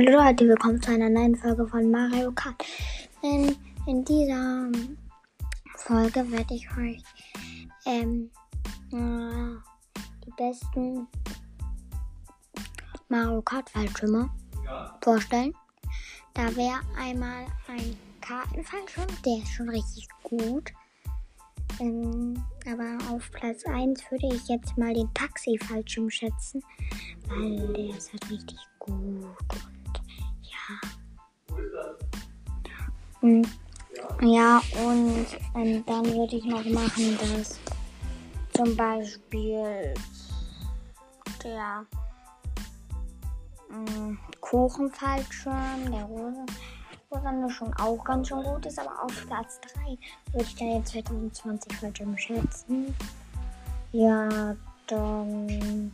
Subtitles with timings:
[0.00, 2.64] Hallo Leute, willkommen zu einer neuen Folge von Mario Kart.
[3.22, 3.54] In,
[3.86, 4.70] in dieser
[5.76, 7.02] Folge werde ich euch
[7.84, 8.30] ähm,
[8.94, 9.58] äh,
[10.24, 11.06] die besten
[13.10, 14.30] Mario Kart Fallschirme
[15.02, 15.52] vorstellen.
[16.32, 20.72] Da wäre einmal ein Kartenfallschirm, der ist schon richtig gut.
[21.78, 26.62] Ähm, aber auf Platz 1 würde ich jetzt mal den Taxi-Fallschirm schätzen,
[27.28, 29.26] weil der ist halt richtig gut.
[33.22, 33.48] Und,
[34.22, 37.58] ja, und ähm, dann würde ich noch machen, dass
[38.54, 39.94] zum Beispiel
[41.42, 41.84] der
[43.72, 46.46] ähm, Kuchenfallschirm, der Rose,
[47.10, 49.98] Rosanne schon auch ganz schön gut ist, aber auf Platz 3
[50.32, 52.94] würde ich dann jetzt 2020 Fallschirm schätzen.
[53.92, 54.56] Ja,
[54.86, 55.92] dann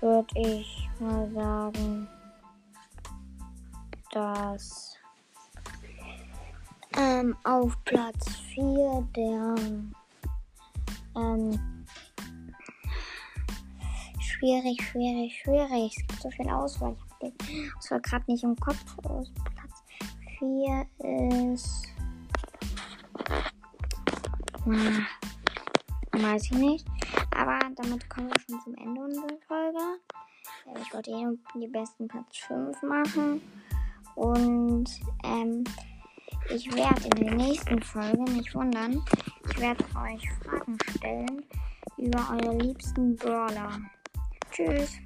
[0.00, 2.08] würde ich mal sagen,
[4.10, 4.96] dass
[6.98, 9.54] ähm, auf Platz 4 der
[11.16, 11.86] ähm,
[14.42, 15.96] schwierig, schwierig, schwierig.
[15.96, 16.96] Es gibt so viel Auswahl.
[17.20, 18.84] Ich habe den Auswahl gerade nicht im Kopf.
[19.04, 19.84] Aus Platz
[20.38, 20.86] 4
[21.54, 21.88] ist.
[24.66, 26.86] Ah, weiß ich nicht.
[27.36, 29.78] Aber damit kommen wir schon zum Ende unserer Folge.
[30.80, 33.42] Ich wollte eh die besten Platz 5 machen.
[34.14, 34.90] Und
[35.24, 35.64] ähm,
[36.54, 39.02] ich werde in der nächsten Folge, nicht wundern,
[39.48, 41.46] ich werde euch Fragen stellen
[41.96, 43.80] über eure liebsten Brawler.
[44.50, 44.98] Tschüss.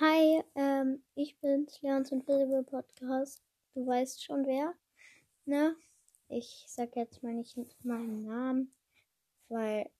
[0.00, 3.40] Hi, ähm, ich bin's, Leons Invisible Podcast.
[3.74, 4.74] Du weißt schon wer,
[5.48, 5.76] ne?
[6.28, 8.74] Ich sag jetzt mal nicht meinen Namen,
[9.48, 9.90] weil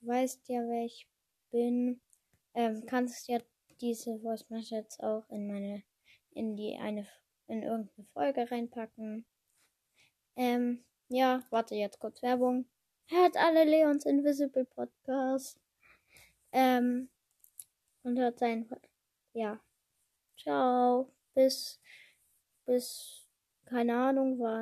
[0.00, 1.08] du weißt ja, wer ich
[1.50, 2.00] bin.
[2.54, 3.38] Ähm, kannst ja
[3.80, 5.82] diese Voice Message auch in meine,
[6.30, 7.06] in die eine,
[7.46, 9.24] in irgendeine Folge reinpacken.
[10.36, 12.66] Ähm, ja, warte jetzt kurz Werbung.
[13.08, 15.60] Hört alle Leons Invisible Podcast.
[16.52, 17.08] Ähm,
[18.02, 18.90] und hört Podcast
[19.32, 19.60] ja.
[20.36, 21.12] Ciao.
[21.34, 21.78] Bis,
[22.64, 23.28] bis,
[23.66, 24.54] keine Ahnung wann.